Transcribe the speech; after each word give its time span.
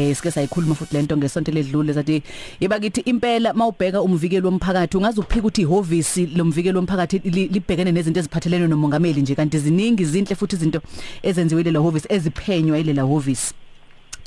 Eh 0.00 0.16
sike 0.16 0.30
sayikhuluma 0.30 0.74
futhi 0.74 0.94
lento 0.94 1.16
ngesonto 1.16 1.52
ledlule 1.52 1.92
zathi 1.92 2.22
yebakithi 2.60 3.00
impela 3.00 3.52
mawubheka 3.52 4.02
umvikelo 4.02 4.48
womphakathi 4.48 4.96
ungaze 4.96 5.20
uphika 5.20 5.40
ukuthi 5.40 5.62
ihovisi 5.62 6.26
lomvikelo 6.26 6.78
womphakathi 6.78 7.18
libhekene 7.54 7.92
nezinto 7.92 8.20
eziphathelene 8.20 8.66
nomongameli 8.66 9.20
nje 9.22 9.34
kanti 9.34 9.58
ziningi 9.58 10.02
izinhle 10.02 10.34
futhi 10.34 10.56
izinto 10.56 10.80
ezenziwe 11.22 11.60
ile 11.60 11.78
hovisi 11.78 12.06
eziphenywa 12.08 12.78
ile 12.78 12.92
la 12.92 13.02
hovisi 13.02 13.54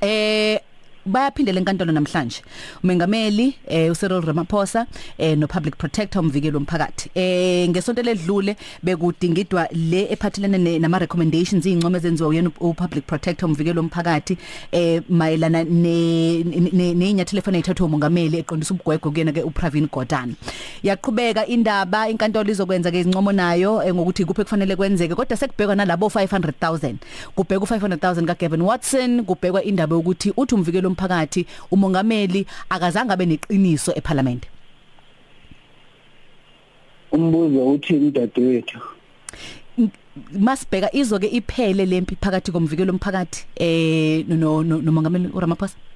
eh 0.01 0.59
bayaphindela 1.05 1.59
enkantolo 1.59 1.91
namhlanje. 1.91 2.41
Umengameli 2.83 3.55
eh 3.67 3.91
uCyril 3.91 4.21
Ramaphosa 4.21 4.87
eh 5.17 5.35
no 5.37 5.47
public 5.47 5.77
protector 5.77 6.21
umvikelo 6.21 6.57
womphakathi. 6.59 7.09
Eh 7.15 7.69
ngesonto 7.69 8.01
ledlule 8.01 8.55
bekudingidwa 8.83 9.67
le 9.71 10.07
ephathelene 10.13 10.79
nama 10.79 10.99
recommendations 10.99 11.65
ingcome 11.65 11.97
ezenziwa 11.97 12.29
uyena 12.29 12.51
upublic 12.59 13.05
protector 13.05 13.49
umvikelo 13.49 13.81
womphakathi 13.81 14.37
eh 14.71 15.01
mayelana 15.09 15.63
ne 15.63 16.43
nenyathelo 16.93 17.39
efana 17.39 17.57
ithathwa 17.57 17.85
umongameli 17.85 18.37
eqondisa 18.37 18.73
ubugwegwe 18.73 19.11
kuyena 19.11 19.31
ke 19.31 19.43
uPravin 19.43 19.87
Gordhan 19.91 20.35
yaqhubeka 20.83 21.47
indaba 21.47 22.09
inkantolo 22.09 22.51
izokwenza 22.51 22.91
ke 22.91 22.99
izincomo 22.99 23.31
nayo 23.31 23.81
ngokuthi 23.93 24.25
kuphe 24.25 24.43
kufanele 24.43 24.75
kwenzeke 24.75 25.15
kodwa 25.15 25.37
sekubhekwa 25.37 25.75
nalabo 25.75 26.07
500000 26.07 26.95
kubheka 27.35 27.65
u500000 27.65 28.25
ka 28.25 28.35
Gavin 28.35 28.61
Watson 28.61 29.23
kubhekwa 29.23 29.63
indaba 29.63 29.95
yokuthi 29.95 30.33
uthi 30.37 30.55
umvikelo 30.55 30.89
umphakathi 30.89 31.45
umongameli 31.71 32.45
akazange 32.69 33.13
abe 33.13 33.25
neqiniso 33.25 33.91
eParliament 33.95 34.43
umbuzo 37.11 37.67
uthi 37.67 37.93
umdadewethu 37.93 38.79
masibheka 40.39 40.95
izoke 40.95 41.27
iphele 41.27 41.85
lempi 41.85 42.15
phakathi 42.15 42.51
komvikelo 42.51 42.93
umphakathi 42.93 43.45
eh 43.55 44.25
no 44.27 44.63
nomongameli 44.63 45.31
uRamaphosa 45.33 45.77
Eh 45.77 45.92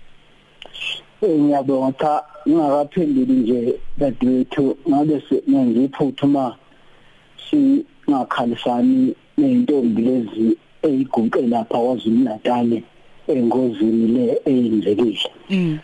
ngiyabonga 1.24 1.92
cha 2.00 2.24
ngingakaphenduli 2.48 3.34
nje 3.34 3.80
dadewethu 3.98 4.78
ngabe 4.90 5.22
ngiphuthuma 5.50 6.56
singakhalisani 7.46 9.16
nentombi 9.38 10.02
lezi 10.02 10.58
eyiguqe 10.88 11.42
lapha 11.42 11.78
kwaZulu 11.78 12.20
Natal 12.24 12.70
engozini 13.28 14.08
le 14.16 14.26
eyenzekile 14.46 15.30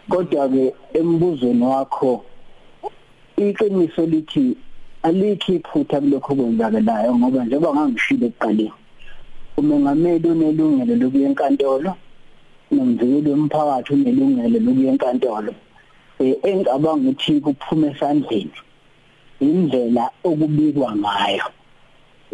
kodwa 0.09 0.49
ke 0.49 0.73
embuzweni 0.93 1.63
wakho 1.63 2.23
iqiniso 3.37 4.05
lithi 4.05 4.55
alikho 5.03 5.53
iphutha 5.53 6.01
kulokho 6.01 6.35
kwenzakalayo 6.35 7.15
ngoba 7.15 7.45
njengoba 7.45 7.75
ngangishilo 7.75 8.25
ekuqaleni 8.27 8.71
umengameli 9.57 10.27
unelungelo 10.29 10.95
lokuya 10.95 11.29
nomvikeli 12.73 13.29
womphakathi 13.29 13.93
unelungelo 13.93 14.59
lokuya 14.65 14.91
enkantolo 14.91 15.53
eh 16.19 16.35
engicabanga 16.43 17.09
ukuthi 17.09 17.41
kuphume 17.41 17.87
esandleni. 17.91 18.59
Indlela 19.39 20.05
okubikwa 20.23 20.89
ngayo 20.95 21.47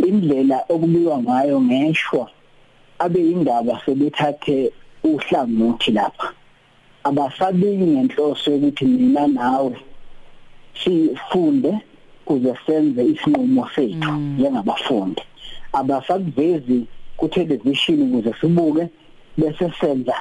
indlela 0.07 0.57
okubikwa 0.69 1.17
ngayo 1.23 1.61
ngeshwa 1.61 2.25
abe 2.99 3.19
indaba 3.31 3.81
sebethathe 3.85 4.71
uhlangothi 5.03 5.91
lapha. 5.91 6.33
Abasabiki 7.03 7.85
ngenhloso 7.93 8.55
ukuthi 8.55 8.85
mina 8.85 9.27
nawe 9.27 9.75
sifunde 10.79 11.71
kuze 12.25 12.53
senze 12.65 13.01
isinqumo 13.05 13.67
sethu 13.75 14.11
njengabafundi. 14.37 15.21
Abasakuvezi 15.73 16.85
ku 17.17 17.27
television 17.27 18.01
ukuze 18.01 18.33
sibuke 18.39 18.87
bese 19.37 19.71
senza 19.79 20.15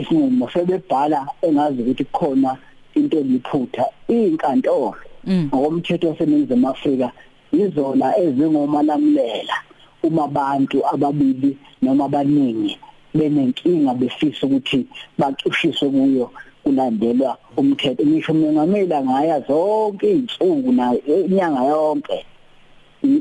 isinqumo 0.00 0.50
sebebhala 0.52 1.26
engazi 1.46 1.82
ukuthi 1.82 2.04
khona 2.16 2.50
into 2.94 3.18
eliphutha 3.18 3.84
inkantolo 4.08 4.94
ngokomthetho 5.26 6.08
waseNingizimu 6.08 6.68
Afrika 6.68 7.08
izona 7.52 8.06
ezingomalamulela 8.18 9.56
uma 10.02 10.24
abantu 10.24 10.78
ababili 10.92 11.50
noma 11.82 12.04
abaningi 12.04 12.78
benenkinga 13.14 13.94
befisa 13.94 14.46
ukuthi 14.46 14.86
bacushiswe 15.18 15.88
kuyo 15.90 16.30
kulandelwa 16.64 17.36
umthetho. 17.56 18.02
Ngisho 18.06 18.32
umengameli 18.32 18.94
ngaya 19.04 19.40
zonke 19.40 20.06
izinsuku 20.10 20.72
na 20.72 20.94
inyanga 20.94 21.64
yonke 21.64 22.26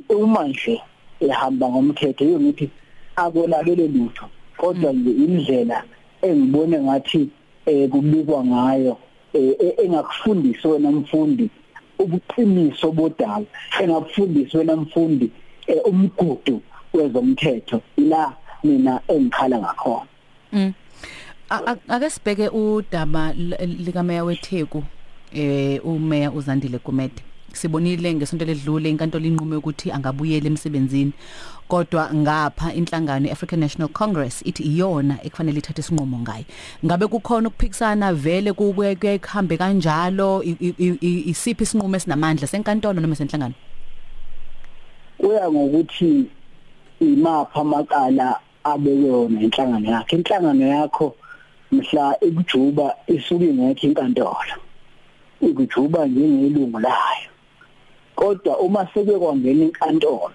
uma 0.09 0.47
nje 0.47 0.81
ehamba 1.19 1.69
ngomthetho 1.69 2.23
yokuthi 2.25 2.69
akolalele 3.15 3.87
lutho 3.87 4.25
kodwa 4.57 4.93
nje 4.93 5.11
indlela 5.11 5.83
engibone 6.21 6.79
ngathi 6.79 7.29
eh 7.65 7.89
kubikwa 7.89 8.45
ngayo 8.45 8.97
engakufundisi 9.83 10.67
wena 10.67 10.91
mfundi 10.91 11.49
ubuqiniso 11.99 12.91
bodaba 12.91 13.45
engakufundisi 13.81 14.57
wena 14.57 14.75
mfundi 14.75 15.31
umgudu 15.85 16.61
wezomthetho 16.93 17.81
la 17.97 18.33
mina 18.63 19.01
engikhala 19.07 19.59
ngakhona. 19.59 20.05
Mm. 20.53 20.73
Ake 21.87 22.09
sibheke 22.09 22.49
udaba 22.49 23.33
lika 23.33 24.03
Meya 24.03 24.23
weTheku 24.23 24.83
eh 25.33 25.85
uMeya 25.85 26.31
uZandile 26.31 26.79
Gumede. 26.85 27.21
Sibonile 27.53 28.13
ngesonto 28.13 28.45
ledlule 28.45 28.89
inkantolo 28.89 29.25
inqume 29.25 29.55
ukuthi 29.55 29.91
angabuyela 29.91 30.47
emsebenzini. 30.47 31.13
Kodwa 31.67 32.09
ngapha 32.13 32.73
inhlangano 32.73 33.27
iAfrican 33.27 33.59
National 33.59 33.89
Congress 33.89 34.41
ithi 34.45 34.63
iyona 34.63 35.17
ekufanele 35.23 35.59
ithathe 35.59 35.81
isinqumo 35.81 36.19
ngayo. 36.19 36.45
Ngabe 36.85 37.07
kukhona 37.07 37.47
ukuphikisana 37.47 38.13
vele 38.13 38.53
kuye 38.53 38.95
kuhambe 39.19 39.57
kanjalo? 39.57 40.43
Isiphi 40.43 41.63
isinqumo 41.63 41.95
esinamandla 41.95 42.47
senkantolo 42.47 42.99
noma 42.99 43.15
senhlangano? 43.15 43.53
Kuya 45.17 45.51
ngokuthi 45.51 46.25
imapha 46.99 47.61
amaqala 47.61 48.39
abekona 48.63 49.41
inhlangano 49.41 49.91
yakhe. 49.91 50.15
Inhlangano 50.15 50.65
yakho 50.65 51.15
mhla 51.71 52.17
ikujuba 52.21 52.95
isuke 53.07 53.45
ingekho 53.45 53.87
inkantolo. 53.87 54.57
Ikujuba 55.41 56.07
njengelungu 56.07 56.79
layo. 56.79 57.29
Kodwa 58.19 58.53
uma 58.59 58.87
seke 58.93 59.15
kwangena 59.21 59.63
inkantolo 59.65 60.31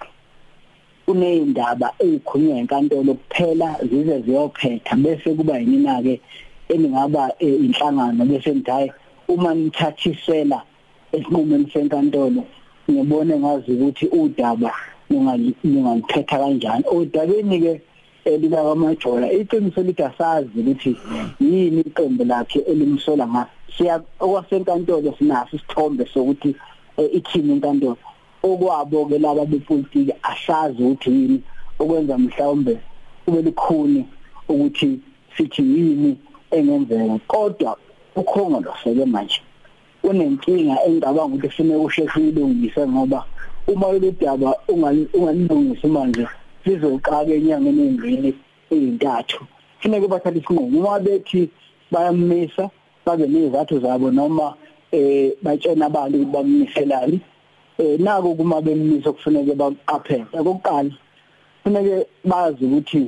kuneyindaba 1.07 1.89
ezikhulunywa 2.05 2.59
enkantolo 2.63 3.15
kuphela 3.15 3.69
zize 3.89 4.17
ziyophetha 4.25 4.97
bese 4.97 5.29
kuba 5.37 5.59
yinina 5.59 6.03
ke 6.03 6.15
eningaba 6.73 7.23
inhlangano 7.39 8.25
bese 8.25 8.51
ngithi 8.57 8.93
uma 9.29 9.51
nithathisela 9.55 10.59
esinqumeni 11.13 11.69
senkantolo 11.73 12.43
ngibone 12.91 13.35
ngazi 13.39 13.73
ukuthi 13.73 14.07
udaba 14.21 14.73
ningaliphetha 15.11 16.39
kanjani. 16.39 16.85
Odabeni 16.89 17.61
ke 17.61 17.73
elika 18.25 18.63
kwamajola 18.63 19.33
iqiniso 19.33 19.83
lithi 19.83 20.03
asazi 20.03 20.57
ukuthi 20.61 20.97
yini 21.41 21.81
iqembu 21.81 22.25
lakhe 22.25 22.59
elimsola 22.71 23.27
nga 23.29 23.47
siya 23.77 24.01
okwasenkantolo 24.21 25.15
sinaso 25.19 25.57
isithombe 25.57 26.05
sokuthi 26.07 26.57
ithini 27.03 27.53
inkantolo 27.53 27.97
okwabo 28.43 29.07
ke 29.07 29.19
laba 29.19 29.45
bepolitiki 29.47 30.13
asazi 30.23 30.83
ukuthi 30.83 31.11
yini 31.11 31.43
okwenza 31.79 32.19
mhlawumbe 32.19 32.79
kube 33.25 33.43
likhuni 33.43 34.05
ukuthi 34.49 35.01
sithi 35.37 35.63
yini 35.63 36.17
engenzeka. 36.51 37.19
Kodwa 37.27 37.77
ukhongolo 38.17 38.75
seke 38.85 39.05
manje. 39.05 39.41
Unenkinga 40.03 40.85
engicabanga 40.87 41.35
ukuthi 41.35 41.49
kufanele 41.49 41.77
usheshe 41.77 42.21
uyilungise 42.21 42.87
ngoba 42.87 43.25
uma 43.67 43.93
loludaba 43.93 44.57
ungalilungisi 44.69 45.87
manje 45.87 46.27
sizoqaka 46.65 47.33
enyangeni 47.33 47.87
endlini 47.89 48.35
ezintathu 48.71 49.41
kufanele 49.81 50.09
bathathe 50.09 50.39
isinqumo. 50.39 50.79
Uma 50.79 51.01
bethi 51.01 51.51
bayamisa 51.91 52.71
babe 53.07 53.27
nezathu 53.27 53.81
zabo 53.81 54.11
noma 54.11 54.55
eh 54.95 55.33
batshena 55.43 55.87
abantu 55.87 56.17
ukuthi 56.17 56.33
bamniselani 56.35 57.19
eh 57.79 57.99
nako 58.01 58.35
kuma 58.39 58.61
bemisa 58.61 59.13
kufanele 59.13 59.55
baqaphele 59.55 60.27
okokuqala 60.39 60.93
kufanele 61.63 62.07
bazi 62.25 62.65
ukuthi 62.65 63.03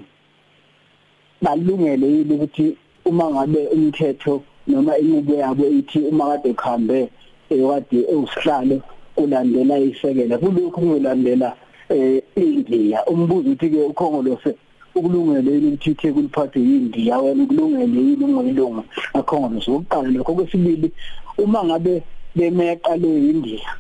balungele 1.43 2.07
yini 2.15 2.35
ukuthi 2.35 2.67
uma 3.05 3.31
ngabe 3.31 3.61
umthetho 3.75 4.43
noma 4.67 4.99
inqubo 4.99 5.35
yabo 5.35 5.65
ithi 5.79 5.99
uma 6.11 6.25
kade 6.31 6.55
khambe 6.55 7.09
ekade 7.51 7.99
usihlalo 8.17 8.83
kulandela 9.15 9.79
isekela. 9.79 10.39
Kulokhu 10.39 10.81
kulandela 10.81 11.57
eh 11.89 12.23
indiya 12.37 13.07
umbuzo 13.07 13.51
uthi 13.51 13.71
ke 13.71 13.83
ukhongolose 13.83 14.57
ukulungele 14.97 15.51
yini 15.53 15.69
ukuthi 15.69 15.91
ithe 15.91 16.13
kuliphathe 16.13 16.61
yindiya 16.61 17.19
wena 17.19 17.43
ukulungele 17.45 18.01
yini? 18.01 18.25
Ungayilunga 18.25 18.83
akhongolose 19.15 19.71
ukuqala 19.71 20.09
lokho. 20.09 20.35
Kwesibili 20.35 20.93
uma 21.39 21.65
ngabe 21.65 22.03
bemeqa 22.37 22.97
le 22.97 23.09
indiya 23.31 23.71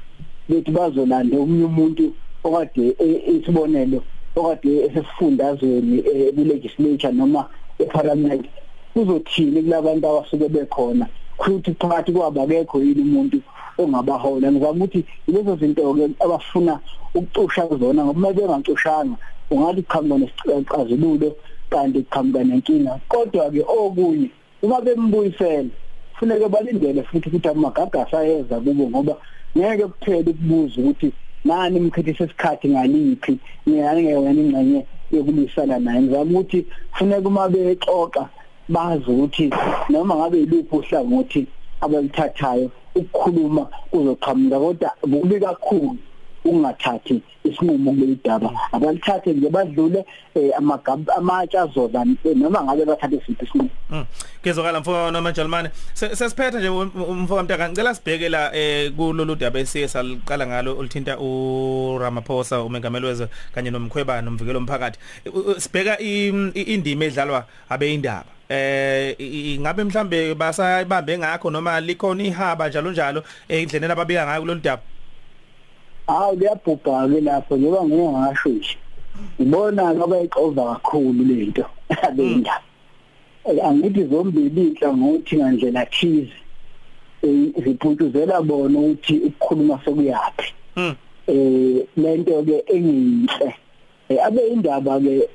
bethi 0.49 0.71
bazolanda 0.71 1.37
omunye 1.39 1.65
umuntu 1.65 2.13
okade 2.45 2.97
isibonelo 3.35 4.03
okade 4.37 4.71
esifundazweni 4.87 6.03
ku 6.35 6.43
legislature 6.45 7.13
noma 7.13 7.49
eparliament 7.79 8.45
kuzothini 8.95 9.63
kulabantu 9.63 10.09
abasuke 10.09 10.49
bekhona? 10.49 11.07
Futhi 11.39 11.75
phakathi 11.75 12.13
kwabo 12.13 12.43
akekho 12.43 12.83
yini 12.83 13.03
umuntu 13.03 13.39
ongabahola? 13.79 14.53
Ngizama 14.53 14.85
ukuthi 14.85 15.05
lezo 15.29 15.57
zinto 15.57 15.95
ke 15.95 16.11
abafuna 16.25 16.81
ukucusha 17.15 17.69
zona 17.81 18.05
ngoba 18.05 18.33
bengacushanga 18.33 19.17
ungathi 19.51 19.83
qhamuka 19.83 20.19
nesicazululo 20.19 21.37
kanti 21.71 22.03
qhamuka 22.11 22.45
nenkinga. 22.45 23.01
Kodwa 23.09 23.51
ke 23.51 23.63
okunye 23.63 24.31
uma 24.63 24.81
bembuyisela 24.81 25.71
kufuneka 26.13 26.49
balindele 26.49 27.03
futhi 27.03 27.29
ukuthi 27.29 27.49
amagagasa 27.49 28.19
ayeza 28.19 28.61
kubo 28.61 28.89
ngoba 28.91 29.17
ngeke 29.57 29.87
kuphele 29.87 30.31
ukubuza 30.31 30.81
ukuthi 30.81 31.13
nani 31.45 31.77
imkhethisa 31.77 32.25
isikhathi 32.25 32.69
ngaliphi 32.69 33.39
ngiyani 33.69 34.03
ngeyona 34.03 34.31
ingxenye 34.31 34.87
yokulwisana 35.13 35.79
naye. 35.79 36.01
Ngizama 36.03 36.31
ukuthi 36.31 36.67
kufuneka 36.91 37.29
uma 37.29 37.49
bexoxa 37.49 38.29
bazi 38.69 39.11
ukuthi 39.11 39.51
noma 39.89 40.15
ngabe 40.17 40.39
yiluphi 40.39 40.77
uhlangothi 40.77 41.47
abalithathayo 41.81 42.71
ukukhuluma 42.95 43.69
kuzoqhamuka 43.91 44.59
kodwa 44.59 44.91
kubi 45.01 45.41
kakhulu. 45.41 45.99
Ungathathi 46.49 47.23
isinqumo 47.45 47.93
kulendaba 47.93 48.51
abalithathe 48.73 49.33
nje 49.33 49.49
badlule 49.51 50.05
eh, 50.35 50.51
amagaba 50.59 51.17
amatsha 51.17 51.63
azoba 51.63 52.05
noma 52.35 52.65
ngabe 52.65 52.85
bathathe 52.85 53.17
isiphi 53.17 53.45
isinqumo 53.45 53.71
Mm. 53.91 54.05
Kezokala 54.43 54.81
mfowethu 54.81 55.13
noMajalmane. 55.13 55.71
Sesiphethe 55.95 56.59
nje 56.59 56.69
umfowethu 56.69 57.45
Mtaka 57.45 57.69
ngicela 57.69 57.95
sibheke 57.95 58.29
la 58.29 58.57
eh 58.57 58.93
kulolu 58.93 59.37
daba 59.37 59.61
esiye 59.61 59.89
saliqala 59.89 60.47
ngalo 60.47 60.79
olithinta 60.79 61.19
uRamaphosa 61.19 62.63
umengameli 62.63 63.07
wezwe 63.07 63.29
kanye 63.55 63.71
nomkhweba 63.71 64.23
nomvikelo 64.23 64.59
omphakathi. 64.59 64.99
Sibheka 65.59 65.99
indima 65.99 67.05
edlalwa 67.05 67.47
abeindaba. 67.69 68.37
eh 68.49 69.15
ingabe 69.19 69.85
mhlambe 69.85 70.35
basayibambe 70.35 71.19
ngakho 71.19 71.51
noma 71.51 71.81
likhona 71.81 72.23
ihaba 72.23 72.69
njalo 72.69 72.91
njalo 72.91 73.25
endleleni 73.49 73.93
ababika 73.93 74.27
ngayo 74.27 74.41
kulolu 74.41 74.61
daba 74.61 74.83
hawu 76.07 76.37
kuyabhubha 76.37 77.09
ke 77.09 77.21
lapho 77.21 77.57
njengoba 77.57 77.85
ngeke 77.85 78.09
ngasho 78.09 78.49
nje. 78.49 78.77
Ngibona 79.41 79.89
abayixova 79.89 80.65
kakhulu 80.75 81.25
lento 81.25 81.65
abendaba 82.03 82.61
angithi 83.65 84.05
zombili 84.05 84.63
inhlangothi 84.69 85.37
ngandlela 85.37 85.87
thize. 85.87 86.37
Ziphutuzela 87.65 88.43
bona 88.43 88.79
ukuthi 88.79 89.15
ukukhuluma 89.19 89.81
sokuyaphi 89.85 90.53
eh 91.27 91.87
lento 91.97 92.43
ke 92.43 92.65
engiyinhle. 92.75 93.55
Abe 94.27 94.49
indaba 94.49 95.01
ke 95.01 95.29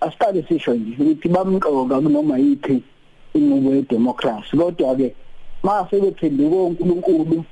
asiqale 0.00 0.42
sisho 0.48 0.74
nje 0.74 0.96
ukuthi 1.02 1.28
bamqoka 1.28 2.00
kunoma 2.00 2.38
yiphi 2.38 2.82
inqubo 3.34 3.74
yedemocracy. 3.74 4.56
Kodwa 4.56 4.96
ke 4.96 5.14
mase 5.62 6.00
bephenduka 6.00 6.56
uNkulunkulu 6.56 7.44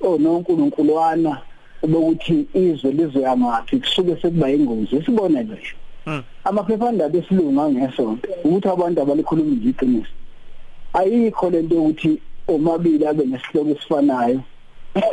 ononkulunkuluwana 0.00 1.42
bokuthi 1.82 2.46
izwe 2.54 2.92
lizoya 2.92 3.36
ngaphi 3.36 3.78
kusuke 3.80 4.16
sekuba 4.20 4.50
ingozi 4.50 4.96
isibone 4.96 5.42
nje. 5.42 5.74
Amaphephandaba 6.44 7.18
esilungu 7.18 7.60
angesonto 7.60 8.28
ukuthi 8.44 8.68
abantu 8.68 9.02
abalikhuluma 9.02 9.54
nje 9.54 9.68
iqiniso. 9.68 10.14
Ayikho 10.94 11.50
lento 11.50 11.74
yokuthi 11.74 12.20
omabili 12.48 13.06
abe 13.06 13.24
nesihloko 13.26 13.70
esifanayo 13.70 14.40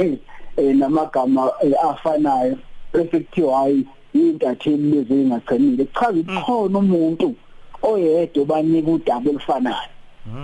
eh 0.58 0.76
namagama 0.76 1.52
afanayo 1.90 2.58
prefective 2.92 3.52
hayi 3.52 3.86
intatheli 4.14 4.92
lezi 4.92 5.14
engaqinile 5.14 5.86
chaza 5.94 6.20
ikhona 6.20 6.80
umuntu 6.80 7.36
oyedwa 7.82 8.46
banika 8.46 8.92
udaba 8.92 9.30
olufanayo. 9.30 9.90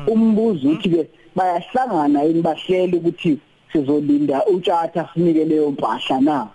Umbuzo 0.07 0.69
uthi 0.69 0.89
ke 0.89 1.07
bayahlangana 1.35 2.23
yini? 2.23 2.41
Bahlele 2.41 2.97
ukuthi 2.97 3.39
sizolinda 3.71 4.45
utshatha 4.45 5.09
sinike 5.13 5.45
leyo 5.45 5.71
mpahla 5.71 6.21
na? 6.21 6.47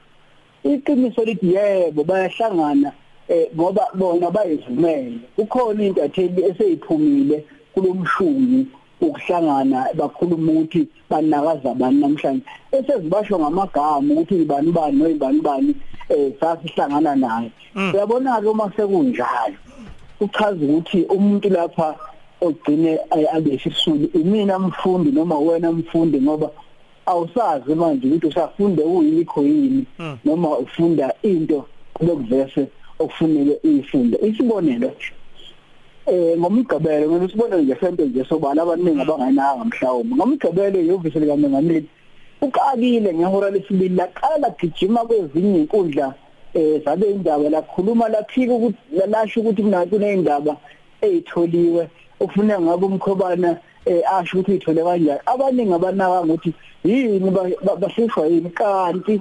Iqiniso 0.64 1.24
lithi 1.24 1.54
yebo 1.54 2.04
bayahlangana 2.04 2.92
eh 3.28 3.48
ngoba 3.54 3.86
bona 3.94 4.30
bayivumele. 4.30 5.18
Ukhona 5.38 5.84
intatheli 5.84 6.42
eseyiphumile 6.44 7.44
kulomshungu 7.74 8.66
ukuhlangana 9.00 9.86
bakhuluma 9.94 10.52
ukuthi 10.52 10.88
banakaza 11.10 11.70
abantu 11.70 12.00
namhlanje. 12.00 12.44
Esezibasho 12.72 13.38
ngamagama 13.38 14.14
ukuthi 14.14 14.42
ibani 14.42 14.72
bani 14.72 14.96
noyibani 14.96 15.40
bani 15.40 15.74
eh 16.08 16.32
sasihlangana 16.40 17.14
naye. 17.16 17.50
Uyabona 17.76 18.40
ke 18.40 18.48
uma 18.48 18.72
sekunjalo 18.76 19.56
uchaza 20.20 20.64
ukuthi 20.64 21.02
umuntu 21.02 21.48
lapha 21.48 21.94
ogcine 22.40 22.98
abesisulu 23.32 24.08
imina 24.14 24.58
mfundi 24.58 25.12
noma 25.12 25.38
wena 25.38 25.72
mfundi 25.72 26.20
ngoba 26.20 26.50
awusazi 27.06 27.74
manje 27.74 28.06
ukuthi 28.06 28.26
usafunde 28.26 28.82
uyikho 28.82 29.42
yini 29.42 29.84
noma 30.24 30.58
ufunda 30.58 31.14
into 31.22 31.64
lokuvese 32.00 32.66
okufunele 32.98 33.60
uyifunde. 33.64 34.18
Isibonelo 34.22 34.88
nje 34.88 35.12
eh 36.06 36.38
ngomgqibelo 36.38 37.10
ngeke 37.10 37.32
sibone 37.32 37.62
nje 37.62 37.76
sento 37.80 38.04
nje 38.04 38.24
sobala 38.24 38.62
abaningi 38.62 39.00
abangananga 39.00 39.64
mhlawumbe. 39.64 40.14
Ngomgqibelo 40.16 40.78
yovisi 40.80 41.18
lika 41.20 41.36
mengameli 41.36 41.88
uqalile 42.40 43.14
ngehora 43.14 43.50
lesibili 43.50 43.94
laqala 43.94 44.38
lagijima 44.38 45.00
kwezinye 45.04 45.58
inkundla 45.60 46.14
eh 46.54 46.82
zabe 46.84 47.10
indaba 47.10 47.48
lakhuluma 47.48 48.08
laphika 48.08 48.54
ukuthi 48.54 48.78
lasho 49.06 49.40
ukuthi 49.40 49.62
mnathi 49.62 49.90
kunezindaba 49.90 50.56
ezitholiwe 51.00 51.88
ufuna 52.20 52.60
ngabe 52.60 52.86
umkhobana 52.86 53.58
eh 53.86 54.02
asho 54.12 54.38
ukuthi 54.38 54.56
ithole 54.56 54.82
kanjani. 54.82 55.20
Abaningi 55.26 55.72
abanaka 55.72 56.22
ukuthi 56.22 56.54
yini 56.84 57.30
bashishwa 57.80 58.26
yini 58.26 58.50
kanti 58.50 59.20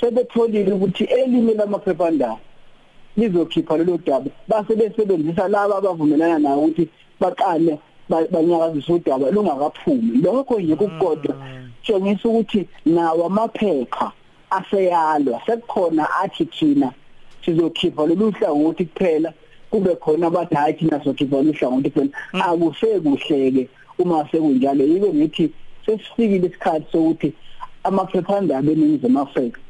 sebetholile 0.00 0.72
ukuthi 0.72 1.04
elimi 1.04 1.54
lamaphephandaba 1.54 2.38
lizokhipha 3.16 3.76
lelo 3.78 3.98
daba. 3.98 4.30
Base 4.48 4.74
besebenzisa 4.74 5.48
laba 5.48 5.76
abavumelana 5.76 6.38
nawo 6.38 6.64
ukuthi 6.64 6.88
baqale 7.20 7.78
banyakazisa 8.08 8.92
udaba 8.94 9.30
lungakaphumi. 9.30 10.22
Lokho 10.22 10.60
nje 10.60 10.76
kukodwa 10.76 11.34
tshengisa 11.82 12.28
ukuthi 12.28 12.68
nawo 12.86 13.26
amaphepha 13.26 14.12
aseyalwa. 14.50 15.40
Sekukhona 15.46 16.06
athi 16.22 16.44
thina 16.46 16.92
sizokhipha 17.44 18.06
lolu 18.06 18.30
hlangothi 18.30 18.84
kuphela 18.84 19.32
kube 19.70 19.96
khona 19.96 20.26
abathi 20.26 20.54
hayi 20.54 20.74
thina 20.74 20.98
sizokhipha 20.98 21.36
lolu 21.36 21.52
hlangothi 21.52 21.90
kuphela 21.90 22.10
akusekuhleke 22.44 23.68
uma 23.98 24.28
sekunjalo. 24.30 24.84
Yiko 24.84 25.14
ngithi 25.14 25.50
sesifikile 25.86 26.46
isikhathi 26.48 26.86
sokuthi 26.92 27.32
amaphephandaba 27.84 28.72
eningizimu 28.72 29.20
Afrika 29.20 29.60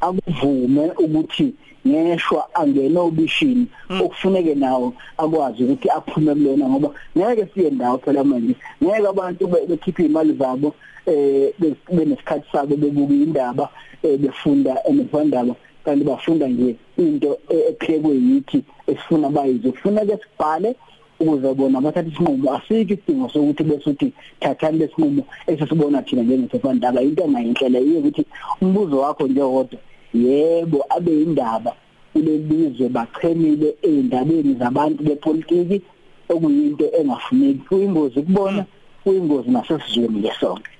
akuvume 0.00 0.90
ukuthi 0.98 1.54
ngeshwa 1.86 2.54
angena 2.54 3.00
obishini 3.00 3.66
okufuneke 4.00 4.54
nawo 4.54 4.94
akwazi 5.18 5.64
ukuthi 5.64 5.88
aphume 5.90 6.34
kulona 6.34 6.68
ngoba 6.68 6.90
ngeke 7.16 7.46
siye 7.54 7.70
ndawo 7.70 7.98
phela 7.98 8.24
manje. 8.24 8.54
Ngeke 8.82 9.06
abantu 9.08 9.46
bekhiphe 9.46 10.04
imali 10.06 10.32
zabo 10.32 10.74
eh 11.06 11.52
benesikhathi 11.92 12.46
sabo 12.52 12.76
bebuka 12.76 13.14
indaba 13.14 13.68
befunda 14.02 14.76
emfundaba 14.88 15.54
kanti 15.84 16.04
bafunda 16.04 16.48
nje 16.48 16.76
into 16.98 17.38
ephekwe 17.48 18.14
yithi 18.14 18.62
esifuna 18.86 19.28
bayizo 19.28 19.72
kufuna 19.72 20.06
ke 20.06 20.18
sibhale 20.22 20.76
ukuze 21.20 21.54
bona 21.54 21.80
bathathe 21.80 22.08
isinqumo 22.08 22.54
asikho 22.54 22.94
isidingo 22.94 23.28
sokuthi 23.28 23.62
bese 23.64 23.90
uthi 23.90 24.12
thathani 24.40 24.78
lesinqumo 24.78 25.22
esisibona 25.46 26.02
thina 26.02 26.22
njengesifundaba 26.22 27.02
into 27.02 27.24
engayinhlele 27.24 27.80
yiyo 27.80 27.98
ukuthi 27.98 28.24
umbuzo 28.60 28.98
wakho 28.98 29.26
nje 29.26 29.42
wodwa 29.42 29.78
yebo 30.14 30.86
abe 30.90 31.22
indaba 31.22 31.72
kulelizwe 32.12 32.88
bachemile 32.88 33.76
ezindabeni 33.82 34.54
zabantu 34.54 35.02
bepolitiki 35.02 35.82
okuyinto 36.28 36.86
engafuneki. 36.98 37.58
Kuyingozi 37.68 38.22
kubona 38.22 38.64
kuyingozi 39.04 39.50
nasesizweni 39.50 40.20
lesonke 40.20 40.70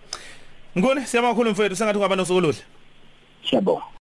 ngone 0.78 1.06
siyamakhulu 1.06 1.50
mfowethu 1.50 1.76
sengathi 1.76 1.98
ungaba 1.98 2.16
nosuku 2.16 2.38
oluhle. 2.38 2.62
Siyabonga. 3.48 3.97